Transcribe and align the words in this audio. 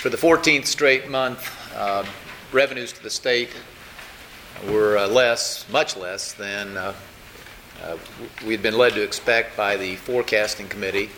For 0.00 0.08
the 0.08 0.16
14th 0.16 0.64
straight 0.64 1.10
month, 1.10 1.46
uh, 1.76 2.06
revenues 2.52 2.90
to 2.94 3.02
the 3.02 3.10
state 3.10 3.50
were 4.66 4.96
uh, 4.96 5.06
less, 5.06 5.68
much 5.68 5.94
less 5.94 6.32
than 6.32 6.74
uh, 6.74 6.94
uh, 7.84 7.98
we'd 8.46 8.62
been 8.62 8.78
led 8.78 8.94
to 8.94 9.02
expect 9.02 9.58
by 9.58 9.76
the 9.76 9.96
forecasting 9.96 10.68
committee. 10.68 11.10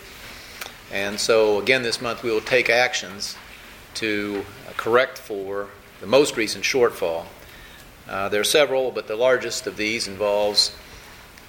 And 0.91 1.21
so, 1.21 1.61
again, 1.61 1.85
this 1.85 2.03
month 2.03 2.25
we 2.25 2.33
will 2.33 2.41
take 2.41 2.69
actions 2.69 3.37
to 3.95 4.45
correct 4.77 5.17
for 5.17 5.69
the 6.01 6.09
most 6.09 6.37
recent 6.37 6.65
shortfall. 6.65 7.27
Uh, 8.09 8.31
there 8.31 8.41
are 8.41 8.45
several, 8.45 8.91
but 8.91 9.07
the 9.07 9.15
largest 9.15 9.69
of 9.69 9.77
these 9.77 10.09
involves 10.09 10.75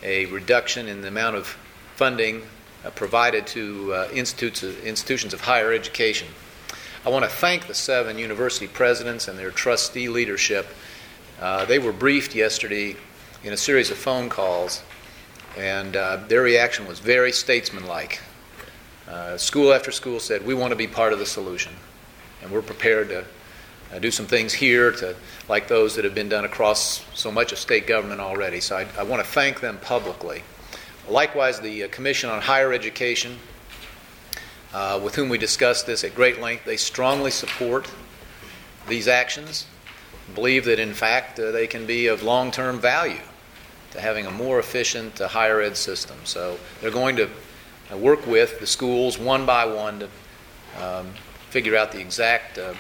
a 0.04 0.28
reduction 0.28 0.88
in 0.88 1.02
the 1.02 1.08
amount 1.08 1.36
of 1.36 1.58
funding 1.96 2.44
uh, 2.86 2.92
provided 2.92 3.48
to 3.48 4.08
institutes, 4.14 4.62
institutions 4.62 5.34
of 5.34 5.42
higher 5.42 5.74
education. 5.74 6.28
I 7.06 7.10
want 7.10 7.26
to 7.26 7.30
thank 7.30 7.68
the 7.68 7.74
seven 7.74 8.18
university 8.18 8.66
presidents 8.66 9.28
and 9.28 9.38
their 9.38 9.52
trustee 9.52 10.08
leadership. 10.08 10.66
Uh, 11.38 11.66
they 11.66 11.78
were 11.78 11.92
briefed 11.92 12.34
yesterday 12.34 12.96
in 13.44 13.52
a 13.52 13.58
series 13.58 13.92
of 13.92 13.98
phone 13.98 14.30
calls, 14.30 14.82
and 15.58 15.98
uh, 15.98 16.24
their 16.30 16.42
reaction 16.42 16.88
was 16.88 17.00
very 17.00 17.34
statesmanlike. 17.34 18.22
Uh, 19.06 19.36
school 19.36 19.74
after 19.74 19.92
school 19.92 20.18
said, 20.22 20.46
We 20.46 20.54
want 20.54 20.72
to 20.72 20.78
be 20.78 20.88
part 20.88 21.12
of 21.12 21.20
the 21.20 21.26
solution, 21.26 21.74
and 22.42 22.50
we're 22.50 22.62
prepared 22.62 23.10
to 23.10 23.26
uh, 23.92 24.00
do 24.00 24.10
some 24.10 24.26
things 24.26 24.54
here 24.54 24.94
to, 24.94 25.14
like 25.50 25.68
those 25.68 25.98
that 25.98 26.06
have 26.06 26.16
been 26.16 26.30
done 26.30 26.46
across 26.46 27.06
so 27.14 27.30
much 27.30 27.52
of 27.52 27.58
state 27.58 27.86
government 27.86 28.22
already. 28.22 28.62
So 28.62 28.78
I, 28.78 28.88
I 28.98 29.04
want 29.04 29.22
to 29.22 29.30
thank 29.30 29.60
them 29.60 29.78
publicly. 29.80 30.42
Likewise, 31.10 31.60
the 31.60 31.84
uh, 31.84 31.88
Commission 31.90 32.30
on 32.30 32.42
Higher 32.42 32.72
Education 32.72 33.40
uh, 34.74 35.00
with 35.04 35.16
whom 35.16 35.30
we 35.30 35.38
discussed 35.38 35.86
this 35.86 36.04
at 36.04 36.16
great 36.16 36.42
length. 36.42 36.66
They 36.66 36.78
strongly 36.78 37.32
support 37.32 37.90
these 38.88 39.08
actions, 39.08 39.68
believe 40.36 40.66
that 40.66 40.80
in 40.80 40.94
fact 40.94 41.40
uh, 41.40 41.52
they 41.52 41.68
can 41.68 41.86
be 41.86 42.08
of 42.08 42.24
long 42.24 42.52
term 42.52 42.80
value 42.80 43.22
to 43.92 44.02
having 44.02 44.26
a 44.26 44.32
more 44.32 44.60
efficient 44.60 45.22
uh, 45.22 45.28
higher 45.28 45.62
ed 45.62 45.78
system. 45.78 46.18
So 46.24 46.58
they're 46.82 46.92
going 46.92 47.16
to 47.18 47.30
uh, 47.92 47.98
work 47.98 48.26
with 48.26 48.60
the 48.60 48.68
schools 48.68 49.20
one 49.20 49.46
by 49.46 49.66
one 49.66 50.00
to 50.00 50.10
um, 50.82 51.14
figure 51.50 51.78
out 51.78 51.92
the 51.92 52.02
exact 52.02 52.58
uh, 52.58 52.74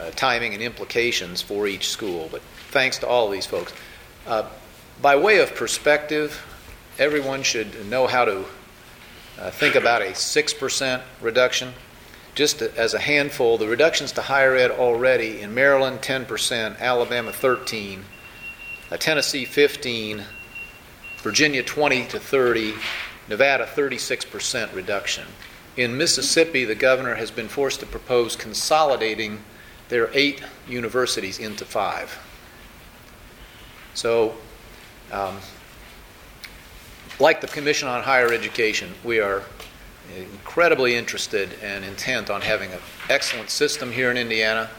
uh, 0.00 0.10
timing 0.12 0.54
and 0.54 0.62
implications 0.62 1.42
for 1.42 1.66
each 1.66 1.88
school. 1.88 2.28
But 2.32 2.40
thanks 2.70 2.98
to 2.98 3.06
all 3.06 3.26
of 3.26 3.32
these 3.32 3.46
folks. 3.46 3.72
by 5.02 5.16
way 5.16 5.40
of 5.40 5.54
perspective, 5.54 6.42
everyone 6.98 7.42
should 7.42 7.86
know 7.90 8.06
how 8.06 8.24
to 8.24 8.46
uh, 9.38 9.50
think 9.50 9.74
about 9.74 10.02
a 10.02 10.06
6% 10.06 11.02
reduction. 11.20 11.72
Just 12.34 12.62
as 12.62 12.94
a 12.94 12.98
handful, 12.98 13.58
the 13.58 13.68
reductions 13.68 14.12
to 14.12 14.22
higher 14.22 14.54
ed 14.54 14.70
already 14.70 15.40
in 15.40 15.54
Maryland 15.54 16.00
10%, 16.00 16.78
Alabama 16.78 17.32
13, 17.32 18.04
uh, 18.90 18.96
Tennessee 18.96 19.44
15, 19.44 20.24
Virginia 21.22 21.62
20 21.62 22.06
to 22.06 22.20
30, 22.20 22.74
Nevada 23.28 23.66
36% 23.66 24.74
reduction. 24.74 25.26
In 25.76 25.96
Mississippi, 25.96 26.64
the 26.64 26.74
governor 26.74 27.14
has 27.16 27.30
been 27.30 27.48
forced 27.48 27.80
to 27.80 27.86
propose 27.86 28.34
consolidating 28.34 29.40
their 29.88 30.10
eight 30.12 30.42
universities 30.68 31.38
into 31.38 31.64
five. 31.64 32.18
So, 33.94 34.34
um, 35.12 35.38
like 37.20 37.40
the 37.40 37.48
Commission 37.48 37.88
on 37.88 38.02
Higher 38.02 38.32
Education, 38.32 38.94
we 39.02 39.18
are 39.18 39.42
incredibly 40.16 40.94
interested 40.94 41.50
and 41.62 41.84
intent 41.84 42.30
on 42.30 42.40
having 42.40 42.70
an 42.72 42.78
excellent 43.08 43.50
system 43.50 43.92
here 43.92 44.10
in 44.10 44.16
Indiana. 44.16 44.70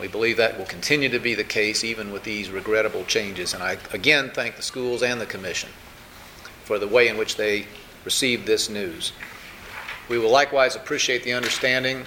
We 0.00 0.08
believe 0.08 0.36
that 0.36 0.58
will 0.58 0.66
continue 0.66 1.08
to 1.08 1.18
be 1.18 1.34
the 1.34 1.44
case 1.44 1.84
even 1.84 2.12
with 2.12 2.24
these 2.24 2.50
regrettable 2.50 3.04
changes. 3.04 3.54
And 3.54 3.62
I 3.62 3.78
again 3.92 4.30
thank 4.32 4.56
the 4.56 4.62
schools 4.62 5.02
and 5.02 5.20
the 5.20 5.26
Commission 5.26 5.70
for 6.64 6.78
the 6.78 6.88
way 6.88 7.08
in 7.08 7.16
which 7.16 7.36
they 7.36 7.66
received 8.04 8.46
this 8.46 8.68
news. 8.68 9.12
We 10.08 10.18
will 10.18 10.30
likewise 10.30 10.76
appreciate 10.76 11.24
the 11.24 11.32
understanding 11.32 12.04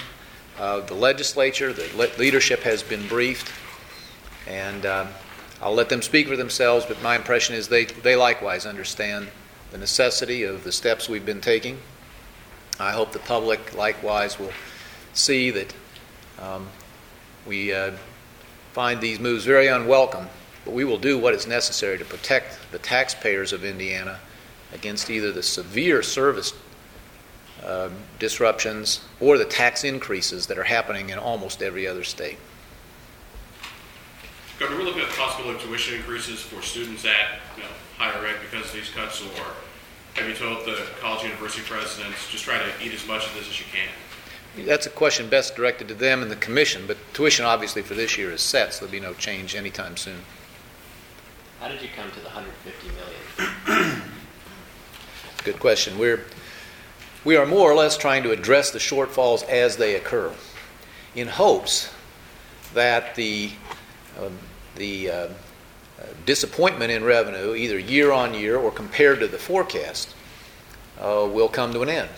of 0.60 0.88
the 0.88 0.94
legislature. 0.94 1.74
The 1.74 1.90
le- 1.96 2.18
leadership 2.18 2.62
has 2.62 2.84
been 2.84 3.08
briefed, 3.08 3.52
and 4.48 4.86
uh, 4.86 5.08
I'll 5.62 5.74
let 5.74 5.90
them 5.90 6.02
speak 6.02 6.28
for 6.28 6.36
themselves, 6.36 6.86
but 6.86 7.02
my 7.02 7.16
impression 7.16 7.56
is 7.56 7.68
they, 7.68 7.86
they 7.86 8.16
likewise 8.16 8.66
understand 8.66 9.28
the 9.76 9.80
necessity 9.82 10.44
of 10.44 10.64
the 10.64 10.72
steps 10.72 11.10
we've 11.10 11.26
been 11.26 11.42
taking. 11.42 11.78
I 12.80 12.92
hope 12.92 13.12
the 13.12 13.20
public 13.20 13.76
likewise 13.76 14.40
will 14.40 14.54
see 15.14 15.52
that 15.52 15.76
um, 16.40 16.70
we 17.46 17.74
uh, 17.74 17.92
find 18.72 19.02
these 19.02 19.20
moves 19.20 19.44
very 19.44 19.68
unwelcome, 19.68 20.30
but 20.64 20.74
we 20.74 20.86
will 20.86 20.98
do 20.98 21.20
what 21.20 21.34
is 21.34 21.46
necessary 21.46 21.98
to 21.98 22.06
protect 22.06 22.58
the 22.72 22.80
taxpayers 22.80 23.52
of 23.52 23.66
Indiana 23.66 24.18
against 24.72 25.10
either 25.10 25.34
the 25.34 25.44
severe 25.44 26.02
service 26.02 26.54
uh, 27.62 27.90
disruptions 28.18 29.02
or 29.20 29.38
the 29.38 29.44
tax 29.44 29.84
increases 29.84 30.48
that 30.48 30.58
are 30.58 30.64
happening 30.64 31.10
in 31.10 31.20
almost 31.20 31.62
every 31.62 31.86
other 31.86 32.06
state. 32.06 32.38
Governor, 34.58 34.80
we're 34.80 34.86
looking 34.86 35.02
at 35.02 35.10
of 35.10 35.62
tuition 35.62 35.96
increases 35.96 36.40
for 36.40 36.62
students 36.62 37.04
at 37.04 37.42
you 37.58 37.64
know, 37.64 37.70
higher 37.98 38.26
ed 38.26 38.38
because 38.40 38.68
of 38.68 38.74
these 38.74 38.90
cuts, 38.90 39.22
or 39.22 39.52
have 40.16 40.28
you 40.28 40.34
told 40.34 40.66
the 40.66 40.82
college 41.00 41.24
university 41.24 41.64
presidents 41.64 42.30
just 42.32 42.46
try 42.46 42.58
to 42.58 42.72
eat 42.84 42.94
as 42.94 43.06
much 43.08 43.26
of 43.28 43.34
this 43.34 43.50
as 43.50 43.60
you 43.60 43.66
can? 43.72 44.66
That's 44.66 44.86
a 44.86 44.90
question 44.90 45.28
best 45.28 45.56
directed 45.56 45.90
to 45.90 45.94
them 45.94 46.22
and 46.22 46.32
the 46.32 46.38
commission, 46.38 46.88
but 46.88 46.98
tuition 47.14 47.46
obviously 47.46 47.82
for 47.82 47.94
this 47.94 48.18
year 48.18 48.32
is 48.32 48.42
set, 48.42 48.74
so 48.74 48.86
there'll 48.86 48.92
be 48.92 49.06
no 49.06 49.14
change 49.14 49.54
anytime 49.56 49.98
soon. 49.98 50.20
How 51.60 51.68
did 51.68 51.82
you 51.82 51.90
come 51.96 52.10
to 52.12 52.20
the 52.20 52.26
150 52.26 52.88
million? 53.76 54.02
Good 55.44 55.60
question. 55.60 56.00
We're 56.00 56.24
we 57.26 57.36
are 57.36 57.46
more 57.46 57.70
or 57.70 57.76
less 57.76 57.98
trying 57.98 58.24
to 58.24 58.32
address 58.32 58.72
the 58.72 58.80
shortfalls 58.80 59.44
as 59.50 59.78
they 59.78 59.96
occur, 59.96 60.32
in 61.16 61.28
hopes 61.28 61.92
that 62.74 63.16
the 63.16 63.52
uh, 64.20 64.30
the 64.76 65.10
uh, 65.10 65.28
disappointment 66.26 66.92
in 66.92 67.04
revenue, 67.04 67.56
either 67.56 67.78
year 67.78 68.12
on 68.12 68.34
year 68.34 68.58
or 68.58 68.72
compared 68.72 69.20
to 69.20 69.28
the 69.28 69.38
forecast, 69.38 70.14
uh, 71.00 71.28
will 71.32 71.50
come 71.50 71.74
to 71.74 71.82
an 71.82 71.90
end. 71.90 72.10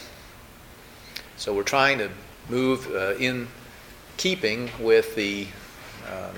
So 1.35 1.53
we're 1.53 1.63
trying 1.63 1.97
to 1.99 2.09
move 2.49 2.89
uh, 2.93 3.15
in 3.15 3.47
keeping 4.17 4.69
with 4.79 5.15
the 5.15 5.47
um, 6.11 6.35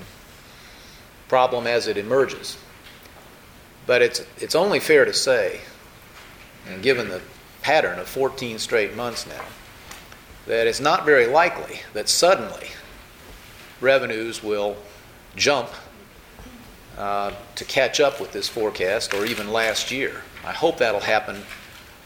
problem 1.28 1.66
as 1.66 1.86
it 1.86 1.96
emerges. 1.96 2.58
But 3.86 4.02
it's, 4.02 4.24
it's 4.38 4.54
only 4.54 4.80
fair 4.80 5.04
to 5.04 5.12
say, 5.12 5.60
and 6.68 6.82
given 6.82 7.08
the 7.08 7.22
pattern 7.62 7.98
of 7.98 8.08
14 8.08 8.58
straight 8.58 8.94
months 8.94 9.26
now, 9.26 9.44
that 10.46 10.66
it's 10.66 10.80
not 10.80 11.04
very 11.04 11.26
likely 11.26 11.80
that 11.94 12.08
suddenly 12.08 12.68
revenues 13.80 14.42
will 14.42 14.76
jump 15.36 15.70
uh, 16.98 17.32
to 17.54 17.64
catch 17.64 18.00
up 18.00 18.20
with 18.20 18.32
this 18.32 18.48
forecast 18.48 19.14
or 19.14 19.24
even 19.24 19.52
last 19.52 19.90
year. 19.90 20.22
I 20.44 20.52
hope 20.52 20.78
that'll 20.78 21.00
happen 21.00 21.42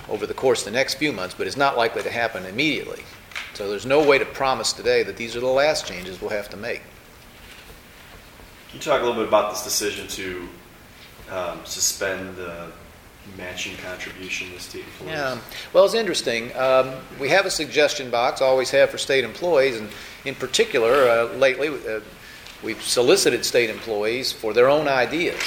over 0.09 0.27
the 0.27 0.35
course 0.35 0.61
of 0.61 0.67
the 0.67 0.79
next 0.79 0.95
few 0.95 1.13
months, 1.13 1.35
but 1.37 1.47
it's 1.47 1.57
not 1.57 1.77
likely 1.77 2.03
to 2.03 2.11
happen 2.11 2.45
immediately. 2.47 3.03
So 3.55 3.71
there's 3.71 3.87
no 3.87 4.07
way 4.07 4.19
to 4.19 4.25
promise 4.25 4.73
today 4.73 5.03
that 5.05 5.17
these 5.17 5.37
are 5.37 5.41
the 5.41 5.47
last 5.47 5.87
changes 5.87 6.21
we'll 6.21 6.31
have 6.31 6.49
to 6.51 6.57
make. 6.57 6.83
Can 8.69 8.79
you 8.79 8.81
talk 8.81 9.01
a 9.01 9.05
little 9.05 9.21
bit 9.21 9.29
about 9.29 9.53
this 9.53 9.63
decision 9.63 10.09
to 10.09 10.49
um, 11.31 11.61
suspend 11.65 12.37
the 12.37 12.73
matching 13.39 13.77
contribution 13.77 14.51
to 14.51 14.61
state 14.61 14.85
employees? 14.85 15.13
Yeah, 15.13 15.39
well, 15.73 15.85
it's 15.85 15.95
interesting. 15.95 16.55
Um, 16.57 16.95
we 17.21 17.29
have 17.29 17.47
a 17.47 17.51
suggestion 17.51 18.11
box, 18.11 18.41
always 18.41 18.71
have 18.71 18.91
for 18.91 18.99
state 18.99 19.25
employees, 19.25 19.79
and 19.79 19.89
in 20.25 20.35
particular, 20.35 21.09
uh, 21.09 21.25
lately, 21.37 21.69
uh, 21.69 22.01
We've 22.65 22.83
solicited 22.83 23.45
state 23.45 23.69
employees 23.69 24.33
for 24.33 24.55
their 24.55 24.71
own 24.71 24.89
ideas, 24.89 25.43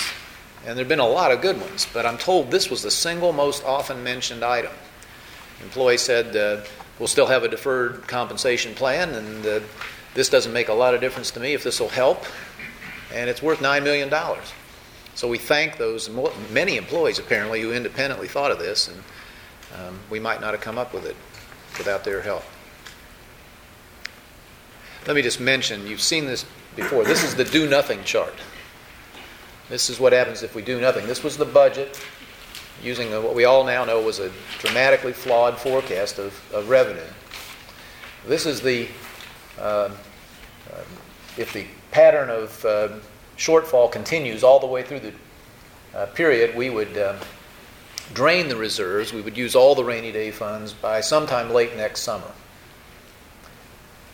and 0.65 0.77
there 0.77 0.83
have 0.83 0.89
been 0.89 0.99
a 0.99 1.07
lot 1.07 1.31
of 1.31 1.41
good 1.41 1.59
ones, 1.59 1.87
but 1.91 2.05
I'm 2.05 2.17
told 2.17 2.51
this 2.51 2.69
was 2.69 2.83
the 2.83 2.91
single 2.91 3.33
most 3.33 3.65
often 3.65 4.03
mentioned 4.03 4.43
item. 4.43 4.71
Employee 5.63 5.97
said, 5.97 6.35
uh, 6.35 6.63
We'll 6.99 7.07
still 7.07 7.27
have 7.27 7.43
a 7.43 7.47
deferred 7.47 8.07
compensation 8.07 8.73
plan, 8.73 9.13
and 9.13 9.45
uh, 9.45 9.59
this 10.15 10.29
doesn't 10.29 10.51
make 10.51 10.67
a 10.67 10.73
lot 10.73 10.95
of 10.95 11.01
difference 11.01 11.29
to 11.31 11.39
me 11.39 11.53
if 11.53 11.63
this 11.63 11.79
will 11.79 11.89
help, 11.89 12.23
and 13.13 13.29
it's 13.29 13.41
worth 13.41 13.59
$9 13.59 13.83
million. 13.83 14.11
So 15.13 15.27
we 15.27 15.37
thank 15.37 15.77
those 15.77 16.09
many 16.51 16.77
employees 16.77 17.19
apparently 17.19 17.61
who 17.61 17.71
independently 17.71 18.27
thought 18.27 18.49
of 18.49 18.57
this, 18.57 18.87
and 18.87 19.03
um, 19.75 19.99
we 20.09 20.19
might 20.19 20.41
not 20.41 20.53
have 20.53 20.61
come 20.61 20.79
up 20.79 20.91
with 20.91 21.05
it 21.05 21.15
without 21.77 22.03
their 22.03 22.21
help. 22.21 22.43
Let 25.07 25.15
me 25.15 25.21
just 25.21 25.39
mention 25.39 25.87
you've 25.87 26.01
seen 26.01 26.25
this 26.25 26.45
before. 26.75 27.05
This 27.05 27.23
is 27.23 27.33
the 27.33 27.45
do 27.45 27.69
nothing 27.69 28.03
chart. 28.03 28.33
This 29.69 29.89
is 29.89 30.01
what 30.01 30.11
happens 30.11 30.43
if 30.43 30.53
we 30.53 30.61
do 30.61 30.81
nothing. 30.81 31.07
This 31.07 31.23
was 31.23 31.37
the 31.37 31.45
budget 31.45 31.97
using 32.83 33.11
what 33.11 33.33
we 33.33 33.45
all 33.45 33.63
now 33.63 33.85
know 33.85 34.01
was 34.01 34.19
a 34.19 34.31
dramatically 34.59 35.13
flawed 35.13 35.57
forecast 35.57 36.19
of, 36.19 36.39
of 36.53 36.67
revenue. 36.67 36.99
This 38.27 38.45
is 38.45 38.61
the 38.61 38.89
uh, 39.57 39.91
if 41.37 41.53
the 41.53 41.65
pattern 41.91 42.29
of 42.29 42.65
uh, 42.65 42.89
shortfall 43.37 43.89
continues 43.89 44.43
all 44.43 44.59
the 44.59 44.67
way 44.67 44.83
through 44.83 44.99
the 44.99 45.13
uh, 45.95 46.05
period, 46.07 46.53
we 46.53 46.69
would 46.69 47.17
drain 48.13 48.49
the 48.49 48.57
reserves. 48.57 49.13
We 49.13 49.21
would 49.21 49.37
use 49.37 49.55
all 49.55 49.73
the 49.73 49.85
rainy 49.85 50.11
day 50.11 50.31
funds 50.31 50.73
by 50.73 50.99
sometime 50.99 51.51
late 51.51 51.77
next 51.77 52.01
summer. 52.01 52.31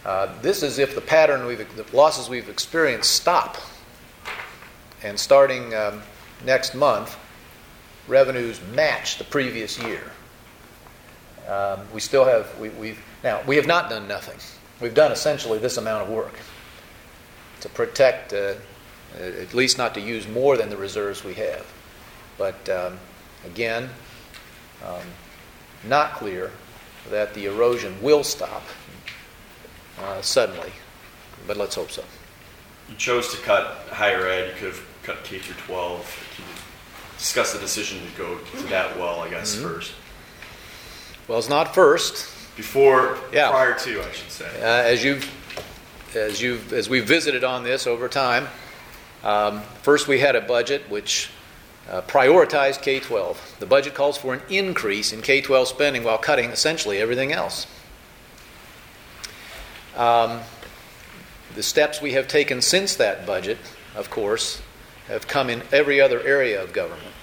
Uh, 0.06 0.28
this 0.42 0.64
is 0.64 0.80
if 0.80 0.96
the 0.96 1.02
pattern 1.02 1.46
we've, 1.46 1.76
the 1.76 1.96
losses 1.96 2.28
we've 2.30 2.50
experienced 2.50 3.12
stop. 3.12 3.58
And 5.02 5.18
starting 5.18 5.74
um, 5.74 6.02
next 6.46 6.76
month, 6.76 7.18
revenues 8.08 8.60
match 8.74 9.18
the 9.18 9.24
previous 9.24 9.82
year. 9.82 10.12
Um, 11.48 11.80
we 11.94 12.00
still 12.00 12.26
have, 12.26 12.58
we, 12.60 12.70
we've, 12.70 13.00
now, 13.24 13.42
we 13.48 13.56
have 13.56 13.68
not 13.68 13.90
done 13.90 14.08
nothing. 14.08 14.38
We've 14.82 14.94
done 14.94 15.12
essentially 15.12 15.60
this 15.60 15.78
amount 15.78 16.04
of 16.04 16.10
work 16.10 16.34
to 17.62 17.70
protect, 17.70 18.34
uh, 18.34 18.56
at 19.18 19.54
least 19.54 19.78
not 19.78 19.94
to 19.94 20.02
use 20.02 20.28
more 20.28 20.58
than 20.58 20.70
the 20.70 20.78
reserves 20.78 21.24
we 21.24 21.34
have. 21.36 21.66
But 22.38 22.68
um, 22.70 23.00
again, 23.46 23.90
um, 24.86 25.02
not 25.88 26.14
clear 26.14 26.52
that 27.10 27.34
the 27.34 27.46
erosion 27.46 28.02
will 28.02 28.24
stop 28.24 28.64
uh, 30.02 30.22
suddenly, 30.22 30.72
but 31.48 31.58
let's 31.58 31.76
hope 31.76 31.92
so. 31.92 32.04
You 32.90 32.96
chose 32.96 33.34
to 33.34 33.38
cut 33.42 33.86
higher 33.92 34.28
ed. 34.28 34.50
You 34.50 34.54
could 34.56 34.68
have 34.74 34.82
cut 35.04 35.24
K 35.24 35.40
through 35.40 35.56
12. 35.66 36.28
Can 36.36 36.46
you 36.46 36.52
discuss 37.18 37.54
the 37.54 37.60
decision 37.60 38.00
to 38.00 38.18
go 38.18 38.38
to 38.38 38.64
that 38.68 38.98
well, 38.98 39.20
I 39.22 39.30
guess, 39.30 39.56
Mm-hmm. 39.56 39.68
first? 39.68 39.94
Well, 41.28 41.40
it's 41.40 41.50
not 41.50 41.74
first. 41.74 42.30
Before, 42.58 43.18
Yeah. 43.32 43.50
prior 43.50 43.74
to, 43.80 44.02
I 44.04 44.12
should 44.12 44.30
say. 44.32 44.46
Uh, 44.62 44.66
as 44.66 45.04
you've, 45.04 45.28
as 46.16 46.42
you've, 46.42 46.72
as 46.74 46.90
we've 46.90 47.08
visited 47.08 47.44
on 47.44 47.64
this 47.64 47.88
over 47.88 48.08
time, 48.10 48.48
um, 49.24 49.62
first 49.82 50.08
we 50.08 50.20
had 50.20 50.36
a 50.36 50.42
budget 50.42 50.88
which 50.90 51.30
uh, 51.90 52.02
prioritized 52.02 52.82
K-12. 52.82 53.58
The 53.60 53.66
budget 53.66 53.94
calls 53.94 54.18
for 54.18 54.34
an 54.34 54.42
increase 54.50 55.14
in 55.14 55.22
K-12 55.22 55.68
spending 55.68 56.04
while 56.04 56.18
cutting 56.18 56.50
essentially 56.52 57.00
everything 57.00 57.32
else. 57.32 57.66
Um, 59.96 60.42
the 61.56 61.64
steps 61.64 62.02
we 62.02 62.14
have 62.14 62.28
taken 62.28 62.62
since 62.62 62.96
that 62.96 63.26
budget, 63.26 63.58
of 63.96 64.10
course, 64.10 64.62
have 65.08 65.28
come 65.28 65.50
in 65.50 65.62
every 65.72 66.02
other 66.02 66.22
area 66.22 66.62
of 66.62 66.74
government. 66.74 67.14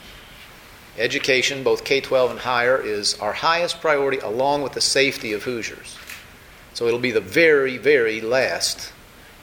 Education, 0.98 1.64
both 1.64 1.84
K 1.84 2.00
12 2.00 2.32
and 2.32 2.40
higher, 2.40 2.80
is 2.80 3.18
our 3.18 3.32
highest 3.32 3.80
priority 3.80 4.18
along 4.18 4.62
with 4.62 4.72
the 4.72 4.80
safety 4.80 5.32
of 5.32 5.44
Hoosiers. 5.44 5.96
So 6.74 6.86
it'll 6.86 7.00
be 7.00 7.10
the 7.10 7.20
very, 7.20 7.76
very 7.78 8.20
last 8.20 8.92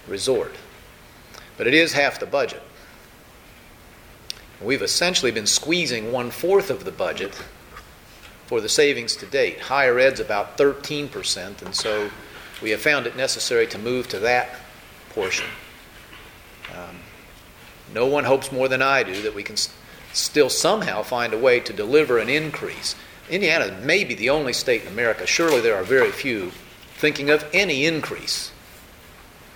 resort. 0.07 0.56
But 1.57 1.68
it 1.68 1.73
is 1.73 1.94
half 1.94 2.19
the 2.19 2.25
budget. 2.25 2.62
We've 4.62 4.81
essentially 4.81 5.31
been 5.31 5.47
squeezing 5.47 6.12
one 6.12 6.31
fourth 6.31 6.69
of 6.69 6.83
the 6.83 6.91
budget 6.91 7.39
for 8.47 8.62
the 8.62 8.69
savings 8.69 9.15
to 9.18 9.25
date. 9.25 9.59
Higher 9.59 10.00
ed's 10.00 10.19
about 10.19 10.57
13%, 10.57 11.62
and 11.62 11.75
so 11.75 12.09
we 12.62 12.71
have 12.71 12.81
found 12.81 13.07
it 13.07 13.15
necessary 13.15 13.68
to 13.68 13.77
move 13.77 14.07
to 14.09 14.19
that 14.19 14.50
portion. 15.09 15.48
Um, 16.74 16.98
no 17.94 18.06
one 18.06 18.24
hopes 18.25 18.51
more 18.51 18.68
than 18.68 18.81
I 18.81 19.04
do 19.04 19.21
that 19.21 19.33
we 19.33 19.44
can 19.44 19.54
s- 19.54 19.74
still 20.13 20.50
somehow 20.50 21.04
find 21.04 21.33
a 21.33 21.38
way 21.38 21.59
to 21.59 21.74
deliver 21.74 22.18
an 22.18 22.30
increase. 22.30 22.95
Indiana 23.30 23.77
may 23.83 24.04
be 24.04 24.13
the 24.15 24.30
only 24.30 24.54
state 24.54 24.83
in 24.83 24.88
America, 24.88 25.25
surely 25.25 25.62
there 25.62 25.75
are 25.75 25.83
very 25.83 26.12
few, 26.12 26.51
thinking 26.98 27.30
of 27.30 27.45
any 27.54 27.86
increase 27.86 28.51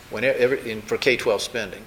when 0.10 0.24
every, 0.24 0.70
in, 0.70 0.82
for 0.82 0.98
K 0.98 1.16
12 1.18 1.42
spending. 1.42 1.86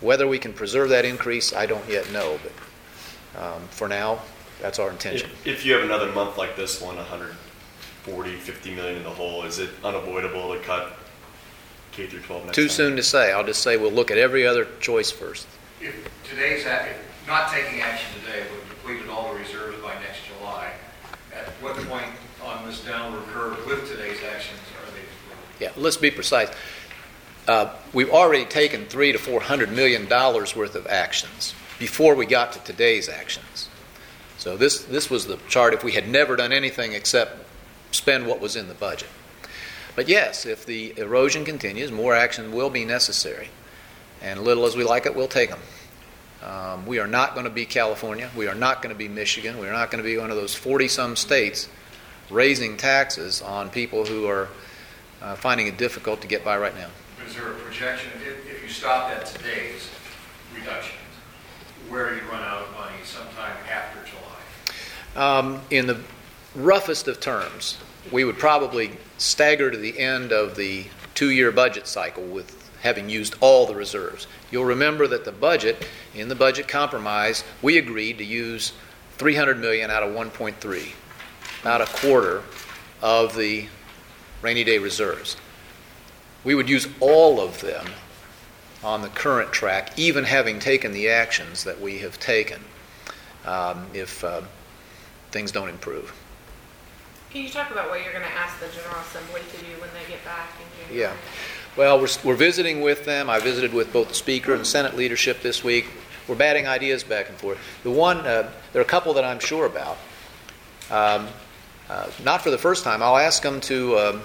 Whether 0.00 0.28
we 0.28 0.38
can 0.38 0.52
preserve 0.52 0.90
that 0.90 1.04
increase, 1.04 1.52
I 1.52 1.66
don't 1.66 1.88
yet 1.88 2.10
know, 2.12 2.38
but 2.42 3.42
um, 3.42 3.62
for 3.70 3.88
now, 3.88 4.20
that's 4.60 4.78
our 4.78 4.90
intention. 4.90 5.30
If, 5.44 5.46
if 5.46 5.66
you 5.66 5.72
have 5.74 5.82
another 5.82 6.10
month 6.12 6.36
like 6.36 6.56
this 6.56 6.80
one, 6.80 6.98
140, 8.06 8.36
50 8.38 8.74
million 8.74 8.96
in 8.96 9.02
the 9.02 9.10
hole, 9.10 9.42
is 9.44 9.58
it 9.58 9.70
unavoidable 9.84 10.52
to 10.54 10.60
cut 10.60 10.92
K 11.92 12.06
through 12.06 12.20
12 12.20 12.44
next 12.46 12.54
Too 12.56 12.62
time? 12.68 12.70
soon 12.70 12.96
to 12.96 13.02
say. 13.02 13.32
I'll 13.32 13.44
just 13.44 13.62
say 13.62 13.76
we'll 13.76 13.90
look 13.92 14.10
at 14.10 14.18
every 14.18 14.46
other 14.46 14.66
choice 14.80 15.10
first. 15.10 15.46
If 15.80 15.94
today's, 16.28 16.66
act- 16.66 16.90
if 16.90 17.26
not 17.28 17.50
taking 17.50 17.80
action 17.80 18.08
today 18.20 18.42
would 18.50 18.60
have 18.60 18.68
depleted 18.70 19.08
all 19.08 19.32
the 19.32 19.38
reserves 19.38 19.80
by 19.82 19.94
next 19.94 20.20
July, 20.26 20.72
at 21.34 21.46
what 21.62 21.76
point 21.88 22.06
on 22.44 22.66
this 22.66 22.84
downward 22.84 23.24
curve 23.26 23.64
with 23.66 23.88
today's 23.88 24.18
actions 24.32 24.58
are 24.80 24.90
they 24.92 25.00
depleted? 25.00 25.60
Yeah, 25.60 25.70
let's 25.76 25.96
be 25.96 26.10
precise. 26.10 26.48
Uh, 27.46 27.74
we've 27.92 28.10
already 28.10 28.44
taken 28.44 28.84
three 28.86 29.12
to 29.12 29.18
four 29.18 29.40
hundred 29.40 29.72
million 29.72 30.06
dollars 30.06 30.54
worth 30.54 30.74
of 30.74 30.86
actions 30.86 31.54
before 31.78 32.14
we 32.14 32.26
got 32.26 32.52
to 32.52 32.58
today's 32.60 33.08
actions. 33.08 33.68
So 34.36 34.56
this 34.56 34.84
this 34.84 35.08
was 35.08 35.26
the 35.26 35.38
chart 35.48 35.72
if 35.74 35.82
we 35.82 35.92
had 35.92 36.08
never 36.08 36.36
done 36.36 36.52
anything 36.52 36.92
except 36.92 37.36
spend 37.90 38.26
what 38.26 38.40
was 38.40 38.56
in 38.56 38.68
the 38.68 38.74
budget. 38.74 39.08
But 39.96 40.08
yes, 40.08 40.46
if 40.46 40.64
the 40.64 40.96
erosion 40.96 41.44
continues, 41.44 41.90
more 41.90 42.14
action 42.14 42.52
will 42.52 42.70
be 42.70 42.84
necessary, 42.84 43.48
and 44.22 44.42
little 44.42 44.64
as 44.64 44.76
we 44.76 44.84
like 44.84 45.06
it, 45.06 45.16
we'll 45.16 45.28
take 45.28 45.50
them. 45.50 45.60
Um, 46.40 46.86
we 46.86 47.00
are 47.00 47.08
not 47.08 47.34
going 47.34 47.44
to 47.44 47.50
be 47.50 47.66
California. 47.66 48.30
We 48.36 48.46
are 48.46 48.54
not 48.54 48.80
going 48.80 48.94
to 48.94 48.98
be 48.98 49.08
Michigan. 49.08 49.58
We 49.58 49.66
are 49.66 49.72
not 49.72 49.90
going 49.90 50.02
to 50.02 50.08
be 50.08 50.16
one 50.16 50.30
of 50.30 50.36
those 50.36 50.54
forty-some 50.54 51.16
states 51.16 51.68
raising 52.30 52.76
taxes 52.76 53.42
on 53.42 53.70
people 53.70 54.04
who 54.04 54.26
are 54.26 54.48
uh, 55.20 55.34
finding 55.34 55.66
it 55.66 55.78
difficult 55.78 56.20
to 56.20 56.28
get 56.28 56.44
by 56.44 56.56
right 56.56 56.76
now. 56.76 56.88
Is 57.26 57.34
there 57.34 57.50
a 57.50 57.54
projection, 57.54 58.12
if, 58.24 58.46
if 58.54 58.62
you 58.62 58.68
stop 58.68 59.10
at 59.10 59.26
today's 59.26 59.90
reductions, 60.54 60.94
where 61.88 62.14
you'd 62.14 62.22
run 62.24 62.42
out 62.42 62.62
of 62.62 62.72
money 62.74 62.98
sometime 63.02 63.56
after 63.68 63.98
July? 64.08 65.38
Um, 65.38 65.60
in 65.70 65.86
the 65.86 65.98
roughest 66.54 67.08
of 67.08 67.20
terms, 67.20 67.78
we 68.10 68.24
would 68.24 68.38
probably 68.38 68.92
stagger 69.18 69.70
to 69.70 69.76
the 69.76 69.98
end 69.98 70.32
of 70.32 70.56
the 70.56 70.86
two 71.14 71.30
year 71.30 71.50
budget 71.50 71.86
cycle 71.86 72.24
with 72.24 72.54
having 72.80 73.08
used 73.08 73.34
all 73.40 73.66
the 73.66 73.74
reserves. 73.74 74.26
You'll 74.50 74.64
remember 74.64 75.06
that 75.08 75.24
the 75.24 75.32
budget, 75.32 75.86
in 76.14 76.28
the 76.28 76.34
budget 76.34 76.68
compromise, 76.68 77.44
we 77.60 77.76
agreed 77.76 78.18
to 78.18 78.24
use 78.24 78.72
300 79.18 79.58
million 79.58 79.90
out 79.90 80.02
of 80.02 80.14
1.3, 80.14 80.92
about 81.60 81.80
a 81.80 81.86
quarter 81.86 82.42
of 83.02 83.34
the 83.36 83.66
rainy 84.42 84.62
day 84.62 84.78
reserves. 84.78 85.36
We 86.44 86.54
would 86.54 86.68
use 86.68 86.86
all 87.00 87.40
of 87.40 87.60
them 87.60 87.86
on 88.84 89.02
the 89.02 89.08
current 89.08 89.52
track, 89.52 89.98
even 89.98 90.22
having 90.22 90.60
taken 90.60 90.92
the 90.92 91.08
actions 91.08 91.64
that 91.64 91.80
we 91.80 91.98
have 91.98 92.20
taken, 92.20 92.60
um, 93.44 93.86
if 93.92 94.22
uh, 94.22 94.42
things 95.32 95.50
don't 95.50 95.68
improve. 95.68 96.14
Can 97.30 97.42
you 97.42 97.50
talk 97.50 97.70
about 97.70 97.90
what 97.90 98.02
you're 98.02 98.12
going 98.12 98.24
to 98.24 98.32
ask 98.32 98.58
the 98.58 98.68
General 98.68 99.00
Assembly 99.02 99.42
to 99.52 99.58
do 99.58 99.80
when 99.80 99.90
they 99.92 100.08
get 100.10 100.24
back 100.24 100.48
in 100.60 100.88
January? 100.88 101.02
Yeah. 101.02 101.16
Well, 101.76 102.00
we're, 102.00 102.08
we're 102.24 102.34
visiting 102.34 102.80
with 102.80 103.04
them. 103.04 103.28
I 103.28 103.38
visited 103.38 103.74
with 103.74 103.92
both 103.92 104.08
the 104.08 104.14
Speaker 104.14 104.54
and 104.54 104.66
Senate 104.66 104.96
leadership 104.96 105.42
this 105.42 105.62
week. 105.62 105.86
We're 106.26 106.36
batting 106.36 106.66
ideas 106.66 107.04
back 107.04 107.28
and 107.28 107.36
forth. 107.36 107.58
The 107.82 107.90
one, 107.90 108.18
uh, 108.18 108.50
there 108.72 108.80
are 108.80 108.84
a 108.84 108.88
couple 108.88 109.12
that 109.14 109.24
I'm 109.24 109.40
sure 109.40 109.66
about. 109.66 109.98
Um, 110.90 111.28
uh, 111.90 112.08
not 112.24 112.40
for 112.40 112.50
the 112.50 112.58
first 112.58 112.82
time. 112.82 113.02
I'll 113.02 113.18
ask 113.18 113.42
them 113.42 113.60
to 113.62 113.98
um, 113.98 114.22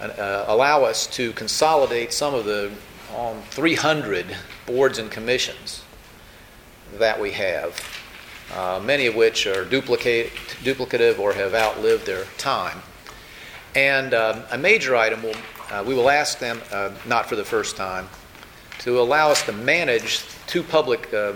uh, 0.00 0.44
allow 0.46 0.84
us 0.84 1.06
to 1.08 1.32
consolidate 1.32 2.12
some 2.12 2.34
of 2.34 2.44
the 2.44 2.70
um, 3.16 3.40
300 3.50 4.26
boards 4.66 4.98
and 4.98 5.10
commissions 5.10 5.82
that 6.98 7.20
we 7.20 7.32
have, 7.32 7.80
uh, 8.54 8.80
many 8.84 9.06
of 9.06 9.14
which 9.14 9.46
are 9.46 9.64
duplicate, 9.64 10.32
duplicative 10.62 11.18
or 11.18 11.32
have 11.32 11.54
outlived 11.54 12.06
their 12.06 12.24
time. 12.38 12.78
And 13.74 14.14
um, 14.14 14.42
a 14.50 14.58
major 14.58 14.96
item, 14.96 15.22
will, 15.22 15.34
uh, 15.70 15.84
we 15.86 15.94
will 15.94 16.08
ask 16.08 16.38
them, 16.38 16.60
uh, 16.72 16.90
not 17.06 17.26
for 17.26 17.36
the 17.36 17.44
first 17.44 17.76
time, 17.76 18.08
to 18.80 19.00
allow 19.00 19.30
us 19.30 19.44
to 19.46 19.52
manage 19.52 20.24
two 20.46 20.62
public 20.62 21.12
uh, 21.12 21.34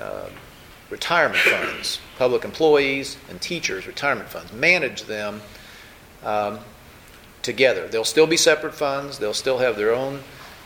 uh, 0.00 0.28
retirement 0.90 1.38
funds, 1.40 2.00
public 2.18 2.44
employees 2.44 3.16
and 3.28 3.40
teachers' 3.40 3.86
retirement 3.86 4.28
funds, 4.28 4.52
manage 4.52 5.02
them 5.04 5.40
um, 6.24 6.58
together. 7.42 7.86
They'll 7.88 8.04
still 8.04 8.26
be 8.26 8.36
separate 8.36 8.74
funds, 8.74 9.18
they'll 9.18 9.34
still 9.34 9.58
have 9.58 9.76
their 9.76 9.94
own 9.94 10.20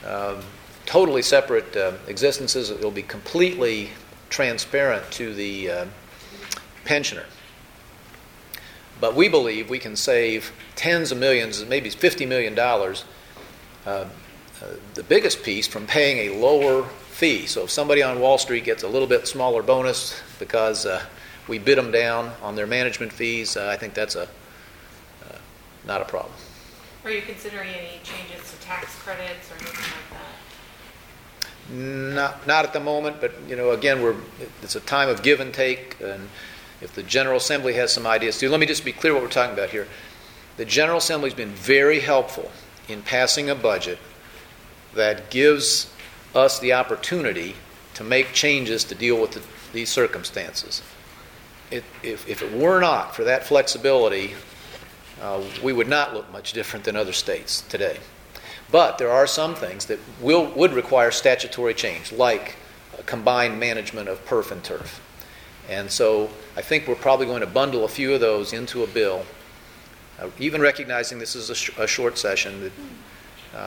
um, 0.06 0.40
totally 0.86 1.22
separate 1.22 1.76
uh, 1.76 1.92
existences. 2.08 2.70
It'll 2.70 2.90
be 2.90 3.02
completely 3.02 3.90
transparent 4.30 5.10
to 5.12 5.34
the 5.34 5.70
uh, 5.70 5.86
pensioner. 6.84 7.26
But 9.00 9.14
we 9.14 9.28
believe 9.28 9.68
we 9.68 9.78
can 9.78 9.96
save 9.96 10.52
tens 10.76 11.12
of 11.12 11.18
millions, 11.18 11.64
maybe 11.66 11.90
$50 11.90 12.26
million, 12.26 12.58
uh, 12.58 12.64
uh, 13.86 14.06
the 14.94 15.02
biggest 15.02 15.42
piece 15.42 15.66
from 15.66 15.86
paying 15.86 16.30
a 16.30 16.36
lower 16.38 16.84
fee. 16.84 17.46
So 17.46 17.64
if 17.64 17.70
somebody 17.70 18.02
on 18.02 18.20
Wall 18.20 18.38
Street 18.38 18.64
gets 18.64 18.82
a 18.82 18.88
little 18.88 19.08
bit 19.08 19.26
smaller 19.26 19.62
bonus 19.62 20.20
because 20.38 20.86
uh, 20.86 21.02
we 21.48 21.58
bid 21.58 21.76
them 21.76 21.90
down 21.90 22.32
on 22.42 22.56
their 22.56 22.66
management 22.66 23.12
fees, 23.12 23.56
uh, 23.56 23.68
I 23.68 23.76
think 23.76 23.94
that's 23.94 24.16
a, 24.16 24.28
not 25.86 26.02
a 26.02 26.04
problem. 26.04 26.34
Are 27.04 27.10
you 27.10 27.22
considering 27.22 27.70
any 27.70 28.00
changes 28.04 28.50
to 28.52 28.60
tax 28.60 28.94
credits 28.96 29.50
or 29.50 29.54
anything 29.54 29.80
like 29.80 30.20
that? 30.20 30.39
Not, 31.70 32.46
not 32.46 32.64
at 32.64 32.72
the 32.72 32.80
moment, 32.80 33.20
but, 33.20 33.32
you 33.46 33.54
know, 33.54 33.70
again, 33.70 34.02
we're, 34.02 34.16
it's 34.62 34.74
a 34.74 34.80
time 34.80 35.08
of 35.08 35.22
give 35.22 35.38
and 35.38 35.54
take, 35.54 35.96
and 36.00 36.28
if 36.80 36.94
the 36.94 37.02
General 37.02 37.36
Assembly 37.36 37.74
has 37.74 37.92
some 37.92 38.06
ideas 38.06 38.38
too, 38.38 38.48
let 38.48 38.58
me 38.58 38.66
just 38.66 38.84
be 38.84 38.92
clear 38.92 39.14
what 39.14 39.22
we're 39.22 39.28
talking 39.28 39.54
about 39.54 39.70
here. 39.70 39.86
The 40.56 40.64
General 40.64 40.98
Assembly's 40.98 41.34
been 41.34 41.50
very 41.50 42.00
helpful 42.00 42.50
in 42.88 43.02
passing 43.02 43.48
a 43.48 43.54
budget 43.54 43.98
that 44.94 45.30
gives 45.30 45.92
us 46.34 46.58
the 46.58 46.72
opportunity 46.72 47.54
to 47.94 48.04
make 48.04 48.32
changes 48.32 48.82
to 48.84 48.94
deal 48.94 49.20
with 49.20 49.32
the, 49.32 49.42
these 49.72 49.90
circumstances. 49.90 50.82
It, 51.70 51.84
if, 52.02 52.28
if 52.28 52.42
it 52.42 52.52
were 52.52 52.80
not 52.80 53.14
for 53.14 53.24
that 53.24 53.44
flexibility, 53.44 54.34
uh, 55.22 55.40
we 55.62 55.72
would 55.72 55.88
not 55.88 56.14
look 56.14 56.32
much 56.32 56.52
different 56.52 56.84
than 56.84 56.96
other 56.96 57.12
states 57.12 57.60
today. 57.62 57.98
But 58.70 58.98
there 58.98 59.10
are 59.10 59.26
some 59.26 59.54
things 59.54 59.86
that 59.86 59.98
will, 60.20 60.46
would 60.52 60.72
require 60.72 61.10
statutory 61.10 61.74
change, 61.74 62.12
like 62.12 62.56
combined 63.06 63.58
management 63.58 64.08
of 64.08 64.24
perf 64.26 64.50
and 64.50 64.62
turf. 64.62 65.00
And 65.68 65.90
so 65.90 66.30
I 66.56 66.62
think 66.62 66.86
we're 66.86 66.94
probably 66.94 67.26
going 67.26 67.40
to 67.40 67.46
bundle 67.46 67.84
a 67.84 67.88
few 67.88 68.14
of 68.14 68.20
those 68.20 68.52
into 68.52 68.82
a 68.82 68.86
bill, 68.86 69.24
uh, 70.20 70.28
even 70.38 70.60
recognizing 70.60 71.18
this 71.18 71.34
is 71.34 71.50
a, 71.50 71.54
sh- 71.54 71.70
a 71.78 71.86
short 71.86 72.18
session. 72.18 72.60
That, 72.60 72.72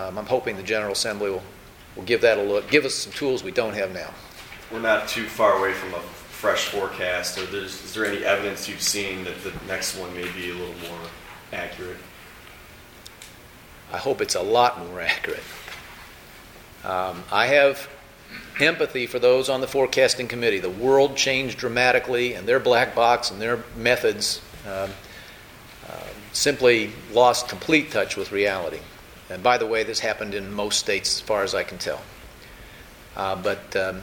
um, 0.08 0.18
I'm 0.18 0.26
hoping 0.26 0.56
the 0.56 0.64
General 0.64 0.94
Assembly 0.94 1.32
will, 1.32 1.44
will 1.96 2.04
give 2.04 2.22
that 2.22 2.38
a 2.38 2.44
look, 2.44 2.70
give 2.70 2.86
us 2.86 2.94
some 2.94 3.14
tools 3.14 3.44
we 3.44 3.52
don't 3.52 3.74
have 3.74 3.94
now. 3.94 4.12
We're 4.72 4.80
not 4.80 5.08
too 5.08 5.26
far 5.26 5.58
away 5.58 5.74
from 5.74 5.94
a 5.94 6.00
fresh 6.00 6.66
forecast, 6.66 7.38
or 7.38 7.44
is 7.56 7.94
there 7.94 8.06
any 8.06 8.26
evidence 8.26 8.68
you've 8.68 8.82
seen 8.82 9.24
that 9.24 9.44
the 9.44 9.54
next 9.66 9.98
one 9.98 10.14
may 10.14 10.30
be 10.32 10.50
a 10.50 10.54
little 10.54 10.76
more 10.90 11.00
accurate? 11.54 11.98
I 13.94 13.98
hope 13.98 14.22
it's 14.22 14.36
a 14.36 14.42
lot 14.42 14.80
more 14.80 15.00
accurate. 15.00 15.44
Um, 16.84 17.24
I 17.32 17.46
have 17.48 17.88
empathy 18.60 19.06
for 19.06 19.20
those 19.20 19.50
on 19.50 19.62
the 19.62 19.68
forecasting 19.68 20.28
committee. 20.28 20.60
The 20.60 20.70
world 20.70 21.16
changed 21.16 21.60
dramatically, 21.60 22.34
and 22.34 22.48
their 22.48 22.60
black 22.60 22.96
box 22.96 23.30
and 23.30 23.40
their 23.40 23.64
methods 23.78 24.42
um, 24.66 24.90
uh, 25.88 26.08
simply 26.32 26.92
lost 27.14 27.48
complete 27.48 27.92
touch 27.92 28.18
with 28.18 28.32
reality. 28.32 28.80
And 29.30 29.44
by 29.44 29.58
the 29.60 29.68
way, 29.68 29.84
this 29.84 30.00
happened 30.00 30.34
in 30.34 30.52
most 30.52 30.80
states, 30.80 31.18
as 31.18 31.22
far 31.22 31.44
as 31.44 31.54
I 31.54 31.64
can 31.64 31.78
tell. 31.78 32.02
Uh, 33.16 33.36
but 33.36 33.76
um, 33.76 34.02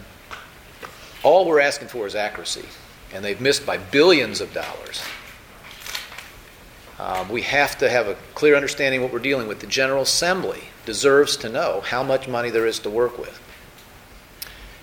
all 1.24 1.46
we're 1.46 1.60
asking 1.60 1.88
for 1.88 2.06
is 2.06 2.14
accuracy, 2.14 2.64
and 3.12 3.24
they've 3.24 3.40
missed 3.40 3.66
by 3.66 3.76
billions 3.76 4.40
of 4.40 4.54
dollars. 4.54 5.02
Um, 7.00 7.30
we 7.30 7.40
have 7.42 7.78
to 7.78 7.88
have 7.88 8.08
a 8.08 8.14
clear 8.34 8.54
understanding 8.54 9.00
what 9.00 9.10
we're 9.10 9.20
dealing 9.20 9.48
with. 9.48 9.60
The 9.60 9.66
General 9.66 10.02
Assembly 10.02 10.60
deserves 10.84 11.38
to 11.38 11.48
know 11.48 11.80
how 11.80 12.02
much 12.02 12.28
money 12.28 12.50
there 12.50 12.66
is 12.66 12.78
to 12.80 12.90
work 12.90 13.16
with. 13.16 13.40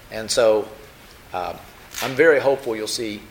And 0.10 0.32
so 0.32 0.68
uh, 1.32 1.56
I'm 2.02 2.16
very 2.16 2.40
hopeful 2.40 2.76
you'll 2.76 2.88
see 2.88 3.22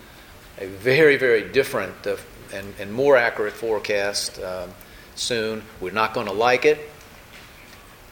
a 0.58 0.66
very, 0.66 1.16
very 1.16 1.50
different 1.50 2.06
uh, 2.06 2.16
and, 2.54 2.72
and, 2.78 2.92
more 2.92 3.16
accurate 3.16 3.54
forecast 3.54 4.38
uh, 4.38 4.68
soon. 5.16 5.64
We're 5.80 5.90
not 5.90 6.14
going 6.14 6.28
to 6.28 6.32
like 6.32 6.64
it, 6.64 6.78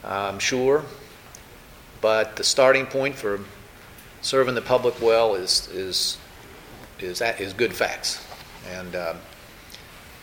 I'm 0.03 0.39
sure, 0.39 0.83
but 2.01 2.35
the 2.35 2.43
starting 2.43 2.85
point 2.85 3.15
for 3.15 3.39
serving 4.21 4.55
the 4.55 4.61
public 4.61 5.01
well 5.01 5.35
is, 5.35 5.69
is, 5.69 6.17
is, 6.99 7.21
is 7.21 7.53
good 7.53 7.73
facts. 7.73 8.27
And 8.69 8.93
um, 8.95 9.17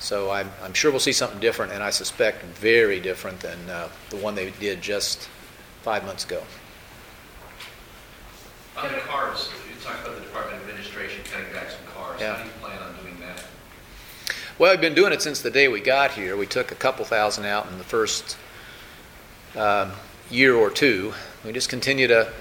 so 0.02 0.32
I'm, 0.32 0.50
I'm, 0.62 0.74
sure 0.74 0.90
we'll 0.90 0.98
see 0.98 1.12
something 1.12 1.38
different, 1.38 1.72
and 1.72 1.82
I 1.82 1.90
suspect 1.90 2.42
very 2.44 2.98
different 2.98 3.38
than 3.38 3.70
uh, 3.70 3.88
the 4.10 4.16
one 4.16 4.34
they 4.34 4.50
did 4.58 4.82
just 4.82 5.28
five 5.82 6.04
months 6.04 6.24
ago. 6.24 6.42
On 8.76 8.90
the 8.90 8.98
cars, 8.98 9.48
you 9.68 9.80
talked 9.80 10.04
about 10.04 10.16
the 10.16 10.22
Department 10.22 10.60
of 10.60 10.68
Administration 10.68 11.22
cutting 11.30 11.52
back 11.52 11.70
some 11.70 11.86
cars. 11.94 12.20
Yeah. 12.20 12.34
How 12.34 12.42
do 12.42 12.48
you 12.48 12.54
plan 12.60 12.82
on 12.82 12.94
doing 13.00 13.20
that? 13.20 13.44
Well, 14.58 14.72
we've 14.72 14.80
been 14.80 14.94
doing 14.94 15.12
it 15.12 15.22
since 15.22 15.40
the 15.40 15.52
day 15.52 15.68
we 15.68 15.80
got 15.80 16.10
here. 16.10 16.36
We 16.36 16.46
took 16.46 16.72
a 16.72 16.76
couple 16.76 17.04
thousand 17.04 17.44
out 17.44 17.70
in 17.70 17.78
the 17.78 17.84
first 17.84 18.36
um, 19.54 19.92
year 20.30 20.56
or 20.56 20.68
two. 20.68 21.14
We 21.44 21.52
just 21.52 21.68
continue 21.68 22.08
to 22.08 22.32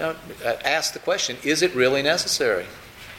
you 0.00 0.04
know, 0.06 0.16
ask 0.64 0.92
the 0.92 0.98
question: 0.98 1.36
Is 1.44 1.62
it 1.62 1.72
really 1.76 2.02
necessary? 2.02 2.66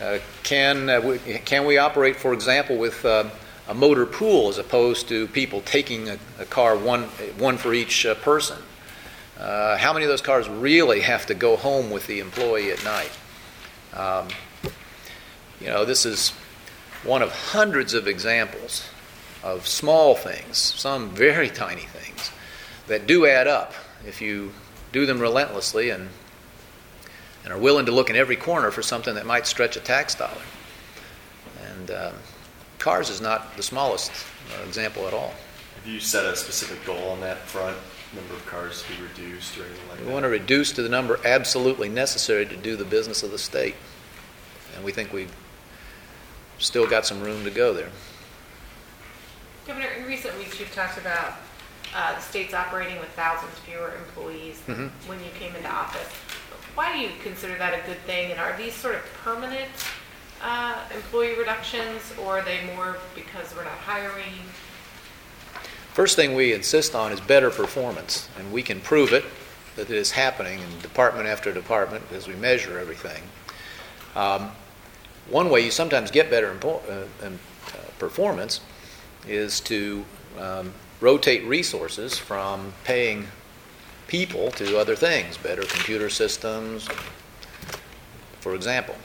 Uh, 0.01 0.19
can 0.43 0.89
uh, 0.89 0.99
we, 0.99 1.19
can 1.19 1.65
we 1.65 1.77
operate, 1.77 2.17
for 2.17 2.33
example, 2.33 2.75
with 2.75 3.05
uh, 3.05 3.29
a 3.71 3.73
motor 3.73 4.05
pool 4.05 4.49
as 4.49 4.57
opposed 4.57 5.07
to 5.07 5.27
people 5.27 5.61
taking 5.61 6.09
a, 6.09 6.19
a 6.37 6.43
car 6.43 6.75
one 6.75 7.03
one 7.37 7.57
for 7.57 7.73
each 7.73 8.05
uh, 8.05 8.13
person? 8.15 8.57
Uh, 9.39 9.77
how 9.77 9.93
many 9.93 10.03
of 10.03 10.09
those 10.09 10.21
cars 10.21 10.49
really 10.49 10.99
have 10.99 11.25
to 11.25 11.33
go 11.33 11.55
home 11.55 11.89
with 11.89 12.05
the 12.05 12.19
employee 12.19 12.69
at 12.69 12.83
night? 12.83 13.17
Um, 13.93 14.27
you 15.61 15.67
know, 15.67 15.85
this 15.85 16.05
is 16.05 16.31
one 17.05 17.21
of 17.21 17.31
hundreds 17.31 17.93
of 17.93 18.07
examples 18.09 18.89
of 19.41 19.65
small 19.65 20.15
things, 20.15 20.57
some 20.57 21.09
very 21.11 21.49
tiny 21.63 21.81
things, 21.81 22.29
that 22.87 23.07
do 23.07 23.25
add 23.25 23.47
up 23.47 23.73
if 24.05 24.21
you 24.21 24.51
do 24.91 25.05
them 25.05 25.19
relentlessly 25.19 25.91
and, 25.91 26.09
and 27.45 27.53
are 27.53 27.57
willing 27.57 27.85
to 27.85 27.93
look 27.93 28.09
in 28.09 28.17
every 28.17 28.35
corner 28.35 28.69
for 28.69 28.81
something 28.81 29.15
that 29.15 29.25
might 29.25 29.47
stretch 29.47 29.77
a 29.77 29.79
tax 29.79 30.13
dollar. 30.13 30.41
And 31.71 31.89
um, 31.91 32.13
cars 32.81 33.09
is 33.11 33.21
not 33.21 33.55
the 33.55 33.63
smallest 33.63 34.11
uh, 34.59 34.63
example 34.67 35.07
at 35.07 35.13
all. 35.13 35.33
Have 35.75 35.87
you 35.87 35.99
set 35.99 36.25
a 36.25 36.35
specific 36.35 36.83
goal 36.83 37.09
on 37.11 37.21
that 37.21 37.37
front? 37.37 37.77
Number 38.13 38.33
of 38.33 38.45
cars 38.47 38.83
to 38.83 38.89
be 38.89 39.01
reduced 39.03 39.57
or 39.57 39.63
anything 39.63 39.87
like 39.89 39.99
We 39.99 40.05
that? 40.05 40.11
want 40.11 40.23
to 40.23 40.29
reduce 40.29 40.71
to 40.73 40.81
the 40.81 40.89
number 40.89 41.19
absolutely 41.23 41.87
necessary 41.89 42.45
to 42.47 42.57
do 42.57 42.75
the 42.75 42.83
business 42.83 43.23
of 43.23 43.31
the 43.31 43.37
state. 43.37 43.75
And 44.75 44.83
we 44.83 44.91
think 44.91 45.13
we've 45.13 45.33
still 46.57 46.87
got 46.87 47.05
some 47.05 47.21
room 47.21 47.43
to 47.45 47.51
go 47.51 47.73
there. 47.73 47.89
Governor, 49.67 49.87
in 49.97 50.05
recent 50.05 50.37
weeks, 50.39 50.59
you've 50.59 50.73
talked 50.73 50.97
about 50.97 51.35
uh, 51.95 52.15
the 52.15 52.21
state's 52.21 52.53
operating 52.53 52.99
with 52.99 53.09
thousands 53.09 53.53
fewer 53.59 53.93
employees 53.95 54.59
than 54.65 54.75
Mhm. 54.75 55.07
when 55.07 55.19
you 55.19 55.29
came 55.39 55.55
into 55.55 55.69
office. 55.69 56.07
Why 56.73 56.93
do 56.93 56.99
you 56.99 57.11
consider 57.21 57.55
that 57.57 57.73
a 57.73 57.85
good 57.87 58.01
thing? 58.05 58.31
And 58.31 58.39
are 58.39 58.55
these 58.57 58.73
sort 58.73 58.95
of 58.95 59.01
permanent 59.23 59.69
uh, 60.41 60.79
employee 60.93 61.37
reductions, 61.37 62.13
or 62.21 62.39
are 62.39 62.41
they 62.41 62.65
more 62.75 62.97
because 63.15 63.55
we're 63.55 63.63
not 63.63 63.73
hiring? 63.73 64.33
First 65.93 66.15
thing 66.15 66.35
we 66.35 66.53
insist 66.53 66.95
on 66.95 67.11
is 67.11 67.19
better 67.19 67.49
performance, 67.49 68.29
and 68.37 68.51
we 68.51 68.63
can 68.63 68.79
prove 68.79 69.13
it 69.13 69.25
that 69.75 69.89
it 69.89 69.95
is 69.95 70.11
happening 70.11 70.59
in 70.59 70.79
department 70.79 71.27
after 71.27 71.53
department 71.53 72.03
as 72.13 72.27
we 72.27 72.35
measure 72.35 72.79
everything. 72.79 73.23
Um, 74.15 74.51
one 75.29 75.49
way 75.49 75.61
you 75.61 75.71
sometimes 75.71 76.11
get 76.11 76.29
better 76.29 76.53
impo- 76.53 76.81
uh, 76.89 77.27
um, 77.27 77.39
uh, 77.67 77.77
performance 77.99 78.61
is 79.27 79.59
to 79.61 80.03
um, 80.39 80.73
rotate 80.99 81.43
resources 81.45 82.17
from 82.17 82.73
paying 82.83 83.27
people 84.07 84.51
to 84.51 84.77
other 84.77 84.95
things, 84.95 85.37
better 85.37 85.61
computer 85.61 86.09
systems, 86.09 86.87
for 88.39 88.55
example. 88.55 88.95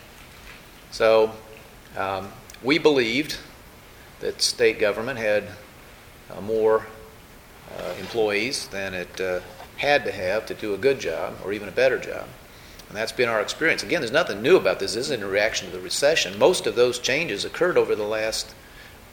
So 0.96 1.30
um, 1.94 2.32
we 2.62 2.78
believed 2.78 3.36
that 4.20 4.40
state 4.40 4.78
government 4.78 5.18
had 5.18 5.44
uh, 6.30 6.40
more 6.40 6.86
uh, 7.78 7.92
employees 8.00 8.68
than 8.68 8.94
it 8.94 9.20
uh, 9.20 9.40
had 9.76 10.06
to 10.06 10.10
have 10.10 10.46
to 10.46 10.54
do 10.54 10.72
a 10.72 10.78
good 10.78 10.98
job 10.98 11.34
or 11.44 11.52
even 11.52 11.68
a 11.68 11.70
better 11.70 11.98
job. 11.98 12.26
And 12.88 12.96
that's 12.96 13.12
been 13.12 13.28
our 13.28 13.42
experience. 13.42 13.82
Again, 13.82 14.00
there's 14.00 14.10
nothing 14.10 14.40
new 14.40 14.56
about 14.56 14.78
this. 14.78 14.94
This 14.94 15.08
isn't 15.08 15.22
a 15.22 15.28
reaction 15.28 15.68
to 15.70 15.76
the 15.76 15.82
recession. 15.82 16.38
Most 16.38 16.66
of 16.66 16.76
those 16.76 16.98
changes 16.98 17.44
occurred 17.44 17.76
over 17.76 17.94
the 17.94 18.02
last 18.02 18.54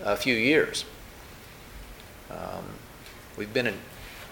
uh, 0.05 0.15
few 0.15 0.35
years. 0.35 0.85
Um, 2.31 2.63
we've 3.35 3.53
been 3.53 3.67
in, 3.67 3.77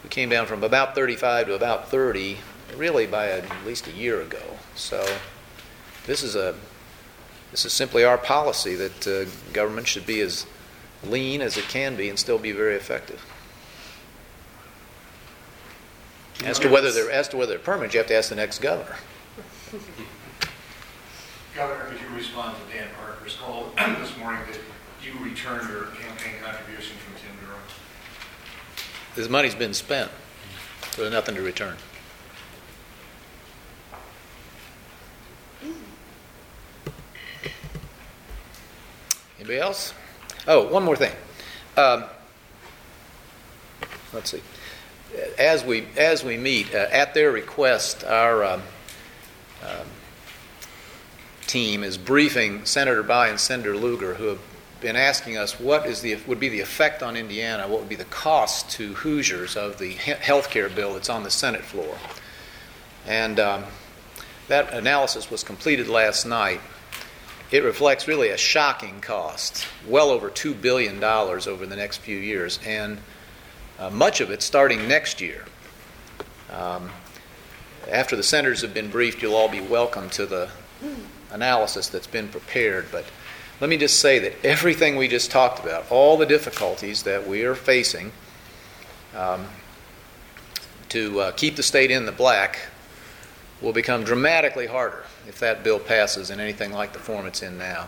we 0.03 0.09
came 0.09 0.29
down 0.29 0.45
from 0.45 0.63
about 0.63 0.95
35 0.95 1.47
to 1.47 1.55
about 1.55 1.89
30, 1.89 2.37
really 2.77 3.07
by 3.07 3.25
a, 3.25 3.41
at 3.41 3.65
least 3.65 3.87
a 3.87 3.91
year 3.91 4.21
ago. 4.21 4.57
So 4.75 5.05
this 6.05 6.23
is 6.23 6.37
a 6.37 6.55
this 7.51 7.65
is 7.65 7.73
simply 7.73 8.03
our 8.03 8.17
policy 8.17 8.75
that 8.75 9.07
uh, 9.07 9.25
government 9.53 9.87
should 9.87 10.05
be 10.05 10.21
as 10.21 10.45
lean 11.03 11.41
as 11.41 11.57
it 11.57 11.65
can 11.65 11.95
be 11.95 12.09
and 12.09 12.17
still 12.17 12.37
be 12.37 12.51
very 12.51 12.75
effective. 12.75 13.23
As 16.43 16.57
to 16.59 16.69
whether 16.69 16.91
they're 16.91 17.11
as 17.11 17.27
to 17.29 17.37
whether 17.37 17.51
they're 17.51 17.59
permanent, 17.59 17.93
you 17.93 17.99
have 17.99 18.07
to 18.07 18.15
ask 18.15 18.29
the 18.29 18.35
next 18.35 18.59
governor. 18.59 18.95
Governor, 21.55 21.85
could 21.85 21.99
you 22.01 22.07
respond 22.15 22.55
to 22.57 22.75
Dan 22.75 22.87
Parker's 22.97 23.35
call 23.35 23.71
this 23.99 24.17
morning 24.17 24.41
that 24.49 24.59
you 25.05 25.23
returned 25.23 25.69
your 25.69 25.85
campaign 25.87 26.35
contribution 26.41 26.95
from 26.97 27.13
Tim 27.15 27.45
Durham? 27.45 27.59
This 29.15 29.29
money's 29.29 29.53
been 29.53 29.73
spent, 29.73 30.09
so 30.91 31.01
there's 31.01 31.13
nothing 31.13 31.35
to 31.35 31.41
return. 31.41 31.75
Anybody 39.41 39.59
else? 39.59 39.95
Oh, 40.47 40.67
one 40.67 40.83
more 40.83 40.95
thing. 40.95 41.13
Um, 41.75 42.03
let's 44.13 44.29
see. 44.29 44.41
As 45.39 45.65
we, 45.65 45.87
as 45.97 46.23
we 46.23 46.37
meet, 46.37 46.75
uh, 46.75 46.85
at 46.91 47.15
their 47.15 47.31
request, 47.31 48.03
our 48.03 48.43
um, 48.45 48.61
um, 49.63 49.87
team 51.47 51.83
is 51.83 51.97
briefing 51.97 52.65
Senator 52.65 53.03
Bayh 53.03 53.31
and 53.31 53.39
Senator 53.39 53.75
Lugar, 53.75 54.13
who 54.13 54.27
have 54.27 54.39
been 54.79 54.95
asking 54.95 55.37
us 55.37 55.59
what 55.59 55.87
is 55.87 56.01
the, 56.01 56.17
would 56.27 56.39
be 56.39 56.49
the 56.49 56.59
effect 56.59 57.01
on 57.01 57.17
Indiana, 57.17 57.67
what 57.67 57.79
would 57.79 57.89
be 57.89 57.95
the 57.95 58.05
cost 58.05 58.69
to 58.73 58.93
Hoosiers 58.93 59.57
of 59.57 59.79
the 59.79 59.93
health 59.93 60.51
care 60.51 60.69
bill 60.69 60.93
that's 60.93 61.09
on 61.09 61.23
the 61.23 61.31
Senate 61.31 61.63
floor. 61.63 61.97
And 63.07 63.39
um, 63.39 63.63
that 64.49 64.71
analysis 64.71 65.31
was 65.31 65.43
completed 65.43 65.87
last 65.87 66.27
night. 66.27 66.61
It 67.51 67.65
reflects 67.65 68.07
really 68.07 68.29
a 68.29 68.37
shocking 68.37 69.01
cost, 69.01 69.67
well 69.85 70.09
over 70.09 70.29
$2 70.29 70.61
billion 70.61 71.03
over 71.03 71.65
the 71.65 71.75
next 71.75 71.97
few 71.97 72.15
years, 72.15 72.59
and 72.65 72.97
uh, 73.77 73.89
much 73.89 74.21
of 74.21 74.31
it 74.31 74.41
starting 74.41 74.87
next 74.87 75.19
year. 75.19 75.43
Um, 76.49 76.89
after 77.89 78.15
the 78.15 78.23
centers 78.23 78.61
have 78.61 78.73
been 78.73 78.89
briefed, 78.89 79.21
you'll 79.21 79.35
all 79.35 79.49
be 79.49 79.59
welcome 79.59 80.09
to 80.11 80.25
the 80.25 80.49
analysis 81.31 81.89
that's 81.89 82.07
been 82.07 82.29
prepared. 82.29 82.85
But 82.89 83.03
let 83.59 83.69
me 83.69 83.75
just 83.75 83.99
say 83.99 84.19
that 84.19 84.45
everything 84.45 84.95
we 84.95 85.09
just 85.09 85.29
talked 85.29 85.59
about, 85.59 85.91
all 85.91 86.15
the 86.15 86.25
difficulties 86.25 87.03
that 87.03 87.27
we 87.27 87.43
are 87.43 87.55
facing 87.55 88.13
um, 89.13 89.45
to 90.87 91.19
uh, 91.19 91.31
keep 91.31 91.57
the 91.57 91.63
state 91.63 91.91
in 91.91 92.05
the 92.05 92.13
black, 92.13 92.70
will 93.61 93.73
become 93.73 94.03
dramatically 94.03 94.67
harder 94.67 95.03
if 95.27 95.39
that 95.39 95.63
bill 95.63 95.79
passes 95.79 96.29
in 96.29 96.39
anything 96.39 96.71
like 96.71 96.93
the 96.93 96.99
form 96.99 97.25
it's 97.25 97.41
in 97.41 97.57
now. 97.57 97.87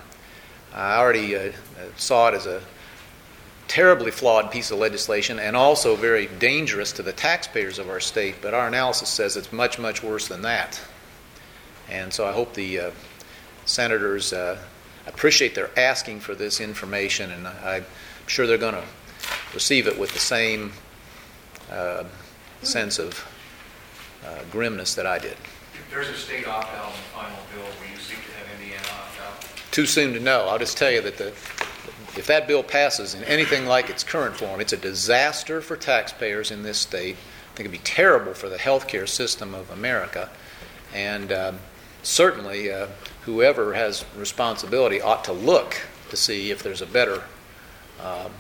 I 0.73 0.97
already 0.97 1.35
uh, 1.35 1.51
saw 1.97 2.29
it 2.29 2.35
as 2.35 2.45
a 2.45 2.61
terribly 3.67 4.11
flawed 4.11 4.51
piece 4.51 4.71
of 4.71 4.79
legislation 4.79 5.39
and 5.39 5.55
also 5.55 5.95
very 5.95 6.27
dangerous 6.39 6.91
to 6.93 7.03
the 7.03 7.13
taxpayers 7.13 7.79
of 7.79 7.89
our 7.89 7.99
state, 7.99 8.35
but 8.41 8.53
our 8.53 8.67
analysis 8.67 9.09
says 9.09 9.35
it's 9.37 9.51
much, 9.51 9.79
much 9.79 10.03
worse 10.03 10.27
than 10.27 10.41
that. 10.43 10.79
And 11.89 12.13
so 12.13 12.27
I 12.27 12.31
hope 12.31 12.53
the 12.53 12.79
uh, 12.79 12.91
senators 13.65 14.33
uh, 14.33 14.57
appreciate 15.07 15.55
their 15.55 15.69
asking 15.77 16.19
for 16.19 16.35
this 16.35 16.59
information, 16.59 17.31
and 17.31 17.47
I'm 17.47 17.85
sure 18.27 18.47
they're 18.47 18.57
going 18.57 18.75
to 18.75 18.85
receive 19.53 19.87
it 19.87 19.97
with 19.97 20.11
the 20.13 20.19
same 20.19 20.71
uh, 21.71 22.03
sense 22.61 22.99
of 22.99 23.25
uh, 24.25 24.39
grimness 24.51 24.95
that 24.95 25.05
I 25.05 25.19
did. 25.19 25.37
If 25.73 25.89
there's 25.91 26.09
a 26.09 26.13
state 26.13 26.47
opt-out 26.47 26.87
in 26.87 26.91
the 26.91 27.09
final 27.13 27.37
bill, 27.53 27.63
will 27.63 27.91
you 27.91 27.97
seek 27.97 28.17
to 28.17 28.31
have 28.33 28.59
Indiana 28.59 28.87
opt 28.93 29.21
out? 29.21 29.71
Too 29.71 29.85
soon 29.85 30.13
to 30.13 30.19
know. 30.19 30.47
I'll 30.47 30.59
just 30.59 30.77
tell 30.77 30.91
you 30.91 31.01
that 31.01 31.17
the, 31.17 31.27
if 32.17 32.25
that 32.27 32.47
bill 32.47 32.63
passes 32.63 33.13
in 33.13 33.23
anything 33.23 33.65
like 33.65 33.89
its 33.89 34.03
current 34.03 34.35
form, 34.35 34.61
it's 34.61 34.73
a 34.73 34.77
disaster 34.77 35.61
for 35.61 35.75
taxpayers 35.75 36.51
in 36.51 36.63
this 36.63 36.77
state. 36.77 37.15
I 37.15 37.55
think 37.55 37.67
it'd 37.67 37.71
be 37.71 37.77
terrible 37.79 38.33
for 38.33 38.49
the 38.49 38.57
healthcare 38.57 39.07
system 39.07 39.53
of 39.53 39.69
America. 39.71 40.29
And 40.93 41.31
um, 41.31 41.59
certainly, 42.03 42.71
uh, 42.71 42.87
whoever 43.23 43.73
has 43.73 44.05
responsibility 44.15 45.01
ought 45.01 45.23
to 45.25 45.33
look 45.33 45.81
to 46.09 46.17
see 46.17 46.51
if 46.51 46.61
there's 46.61 46.81
a 46.81 46.85
better, 46.85 47.23
um, 47.99 48.31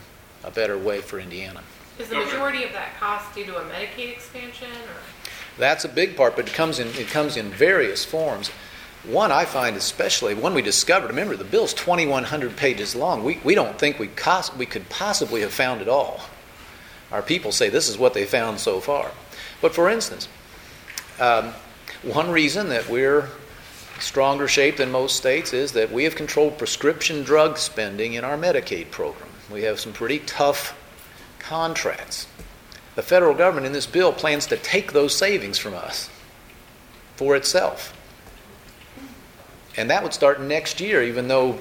a 0.43 0.51
better 0.51 0.77
way 0.77 1.01
for 1.01 1.19
Indiana. 1.19 1.61
Is 1.97 2.09
the 2.09 2.15
majority 2.15 2.63
of 2.63 2.73
that 2.73 2.95
cost 2.99 3.33
due 3.35 3.45
to 3.45 3.57
a 3.57 3.61
Medicaid 3.65 4.11
expansion 4.11 4.69
or? 4.69 5.22
That's 5.57 5.85
a 5.85 5.89
big 5.89 6.15
part, 6.15 6.35
but 6.35 6.47
it 6.47 6.53
comes 6.53 6.79
in 6.79 6.87
it 6.87 7.07
comes 7.07 7.37
in 7.37 7.49
various 7.49 8.03
forms. 8.03 8.49
One 9.03 9.31
I 9.31 9.45
find 9.45 9.75
especially 9.75 10.33
one 10.33 10.53
we 10.53 10.61
discovered. 10.61 11.07
Remember, 11.07 11.35
the 11.35 11.43
bill's 11.43 11.73
2,100 11.73 12.55
pages 12.55 12.95
long. 12.95 13.23
We 13.23 13.39
we 13.43 13.55
don't 13.55 13.77
think 13.77 13.99
we 13.99 14.07
cost, 14.07 14.55
we 14.55 14.65
could 14.65 14.89
possibly 14.89 15.41
have 15.41 15.53
found 15.53 15.81
it 15.81 15.87
all. 15.87 16.21
Our 17.11 17.21
people 17.21 17.51
say 17.51 17.69
this 17.69 17.89
is 17.89 17.97
what 17.97 18.13
they 18.13 18.25
found 18.25 18.59
so 18.59 18.79
far. 18.79 19.11
But 19.61 19.75
for 19.75 19.89
instance, 19.89 20.27
um, 21.19 21.53
one 22.01 22.31
reason 22.31 22.69
that 22.69 22.89
we're 22.89 23.29
stronger 23.99 24.47
shape 24.47 24.77
than 24.77 24.91
most 24.91 25.15
states 25.15 25.53
is 25.53 25.73
that 25.73 25.91
we 25.91 26.03
have 26.03 26.15
controlled 26.15 26.57
prescription 26.57 27.23
drug 27.23 27.57
spending 27.57 28.13
in 28.13 28.23
our 28.23 28.37
Medicaid 28.37 28.91
program. 28.91 29.29
We 29.51 29.63
have 29.63 29.79
some 29.79 29.93
pretty 29.93 30.19
tough 30.19 30.77
contracts. 31.39 32.27
The 32.95 33.01
federal 33.01 33.33
government 33.33 33.65
in 33.65 33.73
this 33.73 33.85
bill 33.85 34.13
plans 34.13 34.45
to 34.47 34.57
take 34.57 34.93
those 34.93 35.15
savings 35.15 35.57
from 35.57 35.73
us 35.73 36.09
for 37.15 37.35
itself. 37.35 37.93
And 39.75 39.89
that 39.89 40.03
would 40.03 40.13
start 40.13 40.39
next 40.39 40.79
year, 40.79 41.01
even 41.01 41.27
though 41.27 41.59